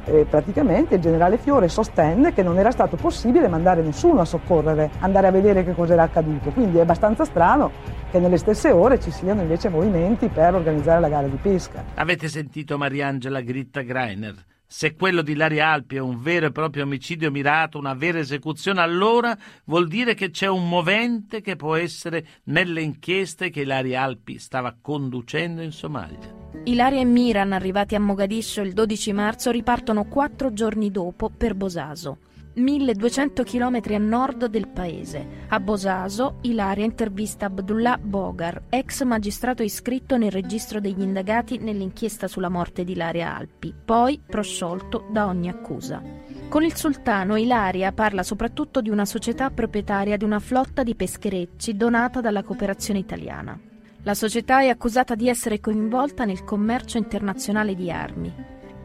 [0.06, 4.90] eh, praticamente il generale Fiore sostenne che non era stato possibile mandare nessuno a soccorrere,
[5.00, 6.50] andare a vedere che cosa era accaduto.
[6.50, 7.70] Quindi è abbastanza strano
[8.10, 11.84] che nelle stesse ore ci siano invece movimenti per organizzare la gara di pesca.
[11.94, 14.34] Avete sentito Mariangela Gritta Greiner?
[14.68, 18.80] Se quello di Laria Alpi è un vero e proprio omicidio mirato, una vera esecuzione,
[18.80, 24.38] allora vuol dire che c'è un movente che può essere nelle inchieste che Laria Alpi
[24.40, 26.34] stava conducendo in Somalia.
[26.64, 32.18] Ilaria e Miran, arrivati a Mogadiscio il 12 marzo, ripartono quattro giorni dopo per Bosaso.
[32.56, 35.44] 1200 km a nord del paese.
[35.48, 42.48] A Bosaso, Ilaria intervista Abdullah Bogar, ex magistrato iscritto nel registro degli indagati nell'inchiesta sulla
[42.48, 46.02] morte di Ilaria Alpi, poi prosciolto da ogni accusa.
[46.48, 51.76] Con il sultano Ilaria parla soprattutto di una società proprietaria di una flotta di pescherecci
[51.76, 53.58] donata dalla cooperazione italiana.
[54.02, 58.32] La società è accusata di essere coinvolta nel commercio internazionale di armi.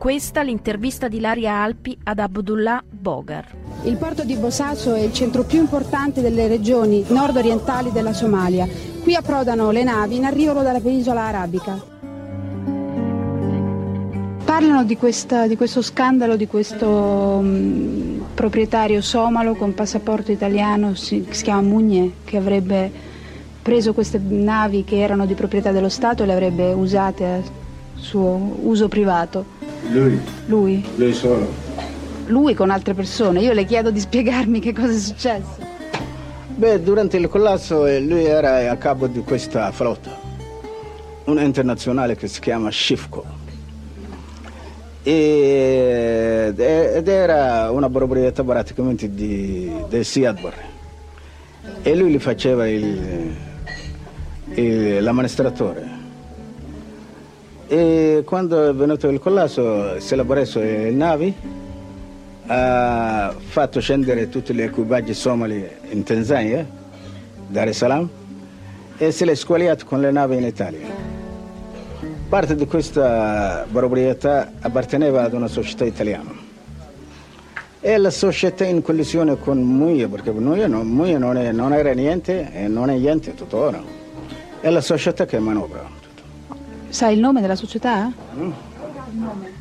[0.01, 3.45] Questa l'intervista di Laria Alpi ad Abdullah Bogar.
[3.83, 8.67] Il porto di Bosaso è il centro più importante delle regioni nord-orientali della Somalia.
[9.03, 11.79] Qui approdano le navi in arrivo dalla penisola arabica.
[14.43, 21.27] Parlano di, questa, di questo scandalo, di questo um, proprietario somalo con passaporto italiano, si,
[21.29, 22.91] si chiama Mugne, che avrebbe
[23.61, 27.39] preso queste navi che erano di proprietà dello Stato e le avrebbe usate a
[28.01, 29.59] suo uso privato.
[29.89, 30.21] Lui?
[30.45, 30.85] Lui?
[30.95, 31.47] Lui solo.
[32.27, 33.41] Lui con altre persone.
[33.41, 35.69] Io le chiedo di spiegarmi che cosa è successo.
[36.55, 40.15] Beh, durante il collasso eh, lui era a capo di questa flotta,
[41.23, 43.25] una internazionale che si chiama Shifco.
[45.01, 50.37] E, ed era una proprietà praticamente di, del Siad
[51.81, 53.35] E lui gli faceva il,
[54.53, 55.90] il, l'amministratore.
[57.73, 61.33] E quando è venuto il collasso si è preso le navi,
[62.47, 66.67] ha fatto scendere tutti gli equipaggi somali in Tanzania,
[67.47, 68.09] Dar es Salaam,
[68.97, 70.85] e se l'è squaliato con le navi in Italia.
[72.27, 76.33] Parte di questa proprietà apparteneva ad una società italiana.
[77.79, 82.67] E la società in collisione con Muia, perché Muia, non, non, non, era niente e
[82.67, 83.81] non è niente tuttora.
[84.59, 86.00] È la società che manovra.
[86.91, 88.11] Sai il nome della società?
[88.35, 88.51] Mm.
[89.11, 89.51] Il nome.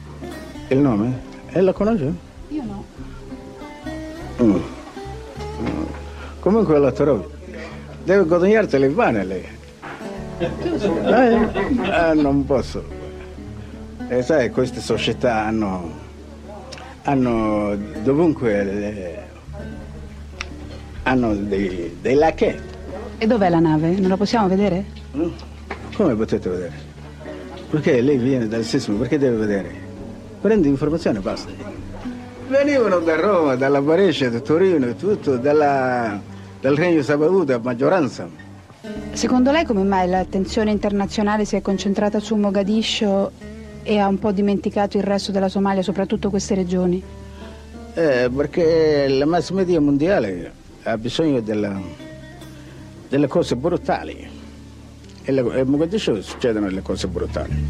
[0.67, 1.21] Il nome?
[1.51, 2.13] E la conosce?
[2.49, 2.85] Io no.
[4.43, 4.51] Mm.
[4.51, 5.85] Mm.
[6.41, 7.25] Comunque la trovi.
[8.03, 9.45] Deve guadagnarti le pane lei.
[10.39, 10.49] Eh,
[12.11, 12.83] eh, non posso.
[14.09, 15.89] E sai, queste società hanno,
[17.05, 19.29] hanno dovunque le,
[21.05, 22.61] hanno dei, dei lacche.
[23.19, 23.91] E dov'è la nave?
[24.01, 24.85] Non la possiamo vedere?
[25.17, 25.29] Mm.
[25.95, 26.90] Come potete vedere?
[27.71, 29.71] Perché lei viene dal sisma, perché deve vedere?
[30.41, 31.53] Prendi informazione e basta.
[32.49, 36.21] Venivano da Roma, dalla Brescia, da Torino e tutto, dalla,
[36.61, 38.29] dal Regno Sabaduta, a maggioranza.
[39.13, 43.31] Secondo lei come mai l'attenzione internazionale si è concentrata su Mogadiscio
[43.85, 47.01] e ha un po' dimenticato il resto della Somalia, soprattutto queste regioni?
[47.95, 50.53] Eh, perché la mass media mondiale
[50.83, 51.81] ha bisogno della,
[53.09, 54.39] delle cose brutali
[55.25, 57.69] e a Mogadiscio succedono le cose brutali.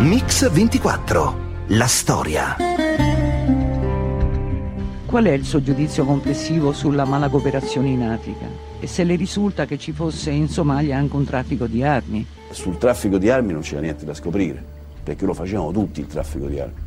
[0.00, 1.46] Mix 24.
[1.68, 2.56] La storia.
[5.04, 8.46] Qual è il suo giudizio complessivo sulla mala cooperazione in Africa?
[8.78, 12.24] E se le risulta che ci fosse in Somalia anche un traffico di armi?
[12.50, 14.62] Sul traffico di armi non c'era niente da scoprire,
[15.02, 16.80] perché lo facevano tutti il traffico di armi,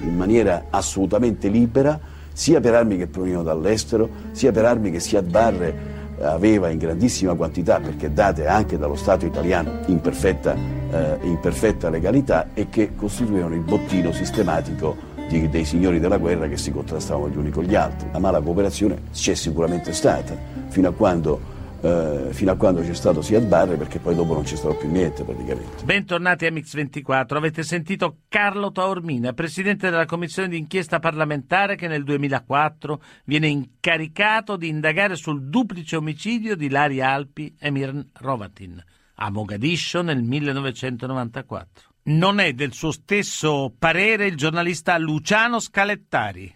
[0.00, 1.98] in maniera assolutamente libera,
[2.32, 7.34] sia per armi che provenivano dall'estero, sia per armi che Siad Barre aveva in grandissima
[7.34, 12.94] quantità, perché date anche dallo Stato italiano in perfetta, eh, in perfetta legalità e che
[12.94, 17.64] costituivano il bottino sistematico di, dei signori della guerra che si contrastavano gli uni con
[17.64, 18.08] gli altri.
[18.12, 20.36] La mala cooperazione c'è sicuramente stata,
[20.68, 21.51] fino a quando
[21.82, 24.90] eh, fino a quando c'è stato Siad Barre perché poi dopo non c'è stato più
[24.90, 25.84] niente praticamente.
[25.84, 33.02] Bentornati a Mix24, avete sentito Carlo Taormina, presidente della commissione d'inchiesta parlamentare che nel 2004
[33.24, 38.82] viene incaricato di indagare sul duplice omicidio di Lari Alpi e Miran Rovatin
[39.16, 41.90] a Mogadiscio nel 1994.
[42.04, 46.52] Non è del suo stesso parere il giornalista Luciano Scalettari.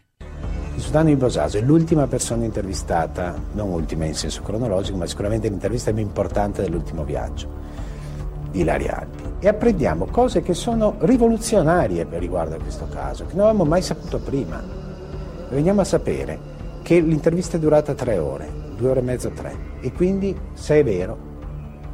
[0.76, 5.48] Il sultano di Bosaso è l'ultima persona intervistata, non ultima in senso cronologico, ma sicuramente
[5.48, 7.48] l'intervista più importante dell'ultimo viaggio
[8.50, 9.22] di Ilaria Alpi.
[9.38, 13.80] E apprendiamo cose che sono rivoluzionarie per riguardo a questo caso, che non avevamo mai
[13.80, 14.62] saputo prima.
[15.48, 16.38] E veniamo a sapere
[16.82, 19.56] che l'intervista è durata tre ore, due ore e mezzo, tre.
[19.80, 21.16] E quindi, se è vero,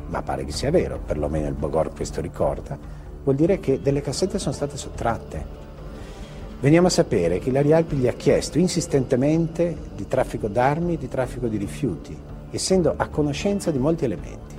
[0.09, 2.77] ma pare che sia vero, perlomeno il Bogor questo ricorda,
[3.23, 5.62] vuol dire che delle cassette sono state sottratte
[6.63, 11.09] Veniamo a sapere che Ilaria Alpi gli ha chiesto insistentemente di traffico d'armi e di
[11.09, 12.17] traffico di rifiuti,
[12.53, 14.55] essendo a conoscenza di molti elementi.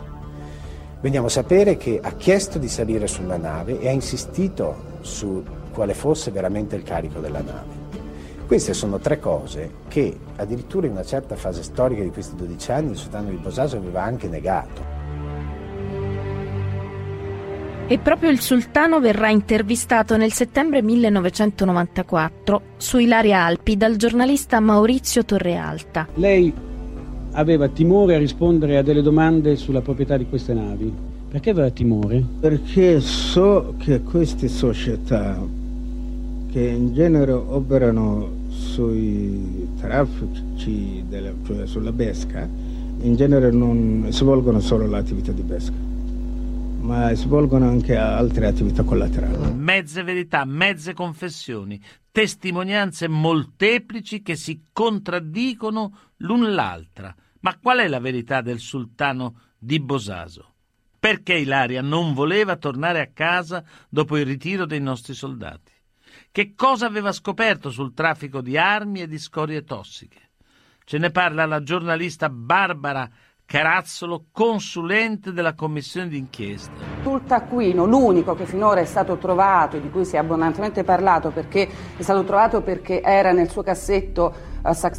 [0.99, 5.93] Veniamo a sapere che ha chiesto di salire sulla nave e ha insistito su quale
[5.93, 7.81] fosse veramente il carico della nave.
[8.47, 12.91] Queste sono tre cose che addirittura in una certa fase storica di questi 12 anni
[12.91, 14.92] il sultano di Bosaso aveva anche negato.
[17.93, 25.23] E proprio il sultano verrà intervistato nel settembre 1994 su Ilaria Alpi dal giornalista Maurizio
[25.23, 26.07] Torrealta.
[26.15, 26.51] Lei
[27.33, 30.91] aveva timore a rispondere a delle domande sulla proprietà di queste navi.
[31.29, 32.25] Perché aveva timore?
[32.39, 35.39] Perché so che queste società
[36.51, 42.49] che in genere operano sui traffici, della, cioè sulla pesca,
[43.01, 45.91] in genere non svolgono solo l'attività di pesca
[46.83, 49.53] ma svolgono anche altre attività collaterali.
[49.53, 57.15] Mezze verità, mezze confessioni, testimonianze molteplici che si contraddicono l'un l'altra.
[57.39, 60.51] Ma qual è la verità del sultano di Bosaso?
[60.99, 65.71] Perché Ilaria non voleva tornare a casa dopo il ritiro dei nostri soldati?
[66.31, 70.31] Che cosa aveva scoperto sul traffico di armi e di scorie tossiche?
[70.85, 73.09] Ce ne parla la giornalista Barbara
[73.45, 76.71] Carazzolo, consulente della commissione d'inchiesta.
[77.03, 81.69] Sul taccuino, l'unico che finora è stato trovato, di cui si è abbondantemente parlato perché
[81.95, 84.51] è stato trovato perché era nel suo cassetto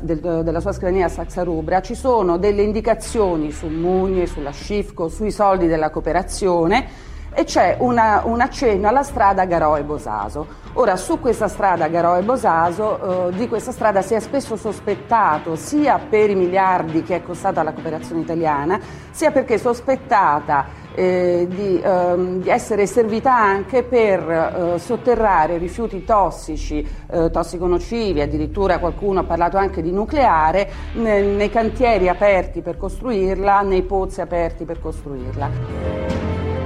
[0.03, 5.67] della sua scrivania a Saxarubra, ci sono delle indicazioni su Mugne, sulla Scifco, sui soldi
[5.67, 10.63] della cooperazione e c'è una, un accenno alla strada Garoe-Bosaso.
[10.75, 16.31] Ora, su questa strada Garoe-Bosaso, eh, di questa strada si è spesso sospettato sia per
[16.31, 22.49] i miliardi che è costata la cooperazione italiana, sia perché sospettata eh, di, ehm, di,
[22.49, 29.83] essere servita anche per eh, sotterrare rifiuti tossici, eh, tossiconocivi, addirittura qualcuno ha parlato anche
[29.83, 36.04] di nucleare, nei, nei cantieri aperti per costruirla, nei pozzi aperti per costruirla.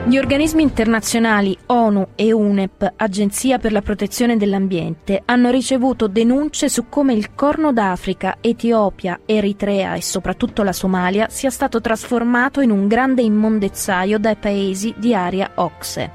[0.08, 6.88] Gli organismi internazionali ONU e UNEP, Agenzia per la protezione dell'ambiente, hanno ricevuto denunce su
[6.88, 12.88] come il Corno d'Africa, Etiopia, Eritrea e soprattutto la Somalia sia stato trasformato in un
[12.88, 16.10] grande immondezzaio dai paesi di area OXE.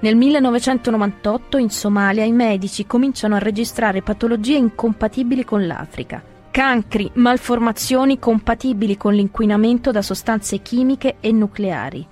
[0.00, 6.22] Nel 1998 in Somalia i medici cominciano a registrare patologie incompatibili con l'Africa.
[6.50, 12.06] Cancri, malformazioni compatibili con l'inquinamento da sostanze chimiche e nucleari.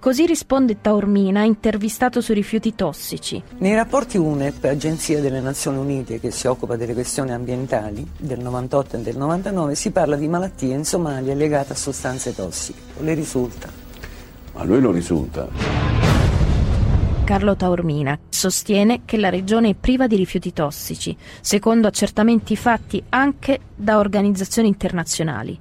[0.00, 3.42] Così risponde Taormina, intervistato sui rifiuti tossici.
[3.58, 8.96] Nei rapporti UNEP, Agenzia delle Nazioni Unite che si occupa delle questioni ambientali, del 98
[8.96, 12.80] e del 99, si parla di malattie in Somalia legate a sostanze tossiche.
[13.00, 13.68] Le risulta?
[14.54, 15.46] A noi non risulta.
[17.24, 23.60] Carlo Taormina sostiene che la regione è priva di rifiuti tossici, secondo accertamenti fatti anche
[23.76, 25.58] da organizzazioni internazionali.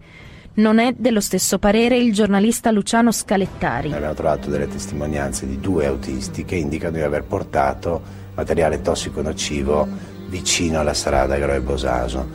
[0.60, 3.94] Non è dello stesso parere il giornalista Luciano Scalettari.
[3.94, 8.02] Abbiamo trovato delle testimonianze di due autisti che indicano di aver portato
[8.36, 9.88] materiale tossico nocivo
[10.28, 12.28] vicino alla strada Groe Bosaso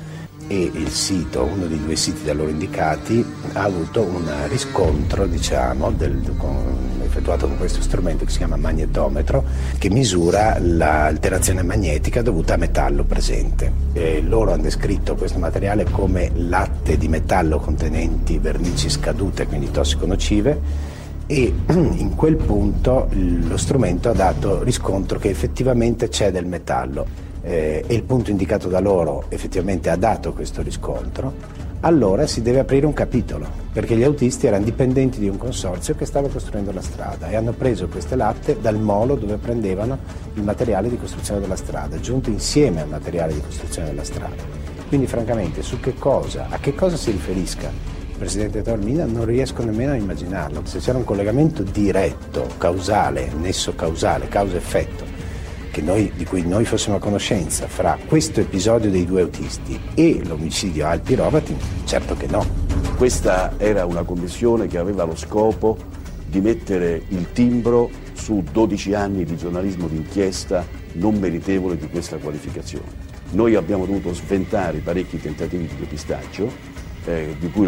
[0.48, 3.22] e il sito, uno dei due siti da loro indicati,
[3.52, 9.44] ha avuto un riscontro diciamo, del, con, effettuato con questo strumento che si chiama magnetometro
[9.78, 13.70] che misura l'alterazione magnetica dovuta a metallo presente.
[13.92, 20.06] E loro hanno descritto questo materiale come latte di metallo contenenti vernici scadute, quindi tossico
[20.06, 20.92] nocive
[21.26, 27.06] e in quel punto lo strumento ha dato riscontro che effettivamente c'è del metallo
[27.42, 31.32] eh, e il punto indicato da loro effettivamente ha dato questo riscontro,
[31.84, 36.06] allora si deve aprire un capitolo, perché gli autisti erano dipendenti di un consorzio che
[36.06, 39.98] stava costruendo la strada e hanno preso queste latte dal molo dove prendevano
[40.32, 44.42] il materiale di costruzione della strada, giunto insieme al materiale di costruzione della strada.
[44.88, 49.64] Quindi francamente su che cosa, a che cosa si riferisca il Presidente Taormina non riesco
[49.64, 50.62] nemmeno a immaginarlo.
[50.64, 55.04] Se c'era un collegamento diretto, causale, nesso causale, causa-effetto,
[55.82, 60.86] noi, di cui noi fossimo a conoscenza fra questo episodio dei due autisti e l'omicidio
[60.86, 61.56] Alpi Rovatin?
[61.84, 62.46] Certo che no.
[62.96, 65.76] Questa era una commissione che aveva lo scopo
[66.26, 73.12] di mettere il timbro su 12 anni di giornalismo d'inchiesta non meritevole di questa qualificazione.
[73.30, 76.50] Noi abbiamo dovuto sventare parecchi tentativi di depistaggio
[77.04, 77.66] eh, cui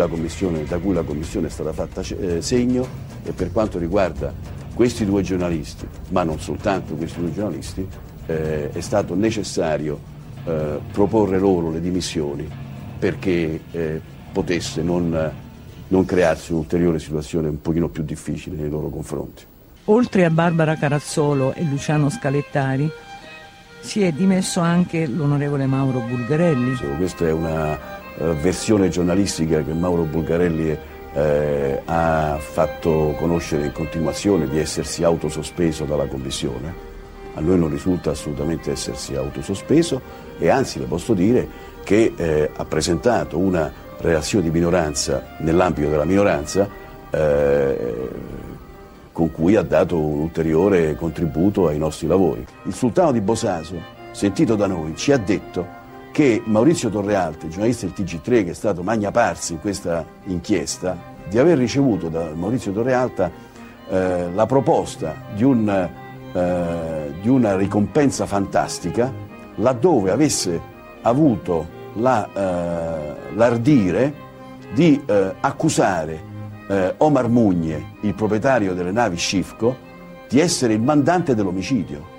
[0.65, 2.87] da cui la Commissione è stata fatta eh, segno
[3.25, 4.33] e per quanto riguarda
[4.77, 7.89] questi due giornalisti, ma non soltanto questi due giornalisti,
[8.27, 9.99] eh, è stato necessario
[10.45, 12.47] eh, proporre loro le dimissioni
[12.99, 14.01] perché eh,
[14.31, 15.33] potesse non,
[15.89, 19.45] non crearsi un'ulteriore situazione un pochino più difficile nei loro confronti.
[19.87, 22.91] Oltre a Barbara Carazzolo e Luciano Scalettari,
[23.81, 26.77] si è dimesso anche l'onorevole Mauro Bulgarelli.
[26.99, 27.73] Questa è una
[28.19, 30.79] uh, versione giornalistica che Mauro Bulgarelli è
[31.17, 36.85] eh, ha fatto conoscere in continuazione di essersi autosospeso dalla Commissione.
[37.35, 40.01] A noi non risulta assolutamente essersi autosospeso
[40.39, 41.49] e anzi le posso dire
[41.85, 46.69] che eh, ha presentato una relazione di minoranza nell'ambito della minoranza
[47.11, 48.09] eh,
[49.13, 52.45] con cui ha dato un ulteriore contributo ai nostri lavori.
[52.65, 55.76] Il sultano di Bosaso, sentito da noi, ci ha detto
[56.17, 60.97] che Maurizio Torrealti, giornalista del TG3 che è stato magna parsi in questa inchiesta,
[61.29, 63.31] di aver ricevuto da Maurizio Torrealta
[63.87, 69.13] eh, la proposta di, un, eh, di, una ricompensa fantastica
[69.57, 70.59] laddove avesse
[71.03, 74.15] avuto la, eh, l'ardire
[74.73, 76.19] di eh, accusare
[76.67, 79.77] eh, Omar Mugne, il proprietario delle navi Scifco,
[80.31, 82.16] di essere il mandante dell'omicidio.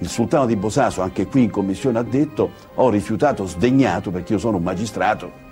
[0.00, 4.38] Il sultano di Bosaso, anche qui in commissione, ha detto ho rifiutato, sdegnato, perché io
[4.38, 5.48] sono un magistrato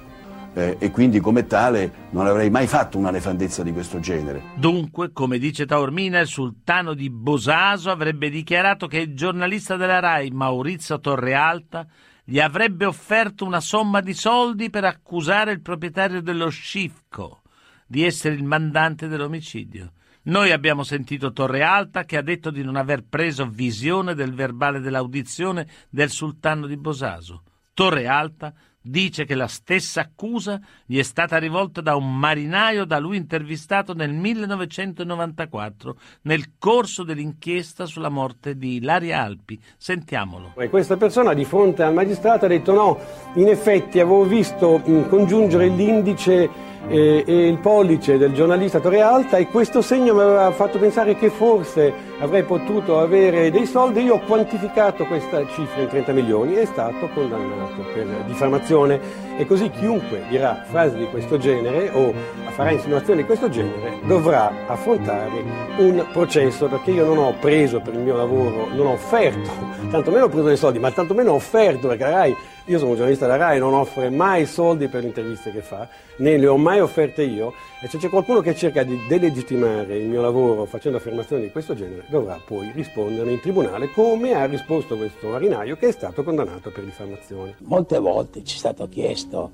[0.54, 4.42] eh, e quindi come tale non avrei mai fatto una nefandezza di questo genere.
[4.56, 10.30] Dunque, come dice Taormina, il sultano di Bosaso avrebbe dichiarato che il giornalista della RAI,
[10.30, 11.86] Maurizio Torrealta,
[12.24, 17.42] gli avrebbe offerto una somma di soldi per accusare il proprietario dello Scifco
[17.86, 19.92] di essere il mandante dell'omicidio.
[20.28, 24.78] Noi abbiamo sentito Torre Alta che ha detto di non aver preso visione del verbale
[24.78, 27.44] dell'audizione del sultano di Bosaso.
[27.72, 32.98] Torre Alta dice che la stessa accusa gli è stata rivolta da un marinaio da
[32.98, 39.58] lui intervistato nel 1994 nel corso dell'inchiesta sulla morte di Ilaria Alpi.
[39.78, 40.52] Sentiamolo.
[40.58, 42.98] E questa persona di fronte al magistrato ha detto no,
[43.36, 49.46] in effetti avevo visto congiungere l'indice e, e, il pollice del giornalista Torre Alta e
[49.46, 54.02] questo segno mi aveva fatto pensare che forse avrei potuto avere dei soldi.
[54.02, 59.26] Io ho quantificato questa cifra in 30 milioni e è stato condannato per diffamazione.
[59.36, 62.12] E così chiunque dirà frasi di questo genere o
[62.48, 65.44] farà insinuazioni di questo genere dovrà affrontare
[65.76, 69.48] un processo perché io non ho preso per il mio lavoro, non ho offerto,
[69.90, 72.36] tantomeno ho preso dei soldi, ma tantomeno ho offerto perché RAI
[72.68, 75.88] io sono un giornalista della RAI, non offre mai soldi per le interviste che fa,
[76.18, 80.06] né le ho mai offerte io, e se c'è qualcuno che cerca di delegittimare il
[80.06, 84.98] mio lavoro facendo affermazioni di questo genere, dovrà poi rispondere in tribunale come ha risposto
[84.98, 87.54] questo marinaio che è stato condannato per diffamazione.
[87.60, 89.50] Molte volte ci è stato chiesto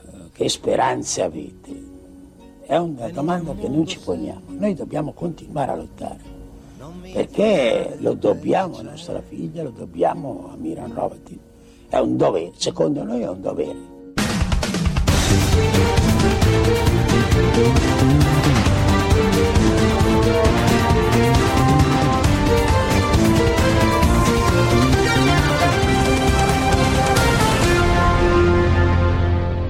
[0.00, 1.88] uh, che speranze avete.
[2.62, 4.44] È una domanda che noi ci poniamo.
[4.46, 6.38] Noi dobbiamo continuare a lottare
[7.12, 11.48] perché lo dobbiamo a nostra figlia, lo dobbiamo a Miran Rovatin
[11.90, 13.98] è un dovere, secondo noi è un dovere.
[17.52, 17.84] Thank
[20.64, 20.69] you.